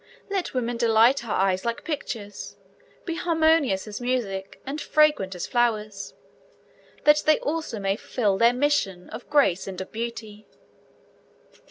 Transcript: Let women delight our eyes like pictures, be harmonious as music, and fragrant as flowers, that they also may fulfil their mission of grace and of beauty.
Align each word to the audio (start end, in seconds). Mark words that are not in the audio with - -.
Let 0.31 0.55
women 0.55 0.77
delight 0.77 1.23
our 1.23 1.35
eyes 1.39 1.63
like 1.63 1.83
pictures, 1.83 2.57
be 3.05 3.13
harmonious 3.13 3.87
as 3.87 4.01
music, 4.01 4.59
and 4.65 4.81
fragrant 4.81 5.35
as 5.35 5.45
flowers, 5.45 6.15
that 7.03 7.21
they 7.27 7.37
also 7.41 7.77
may 7.77 7.95
fulfil 7.95 8.39
their 8.39 8.51
mission 8.51 9.11
of 9.11 9.29
grace 9.29 9.67
and 9.67 9.79
of 9.79 9.91
beauty. 9.91 10.47